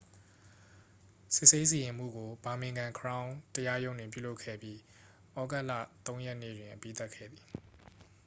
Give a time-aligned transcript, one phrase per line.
[1.35, 4.77] စစ်ဆေးစီရင်မှုကို ဘာမင်ဂမ် ခရောင်း တရားရုံးတွင် ပြုလုပ်ခဲ့ပြီး
[5.33, 5.73] သြဂုတ်လ
[6.05, 7.47] 3 ရက်နေ့တွင် အပြီးသတ်ခဲ့သည်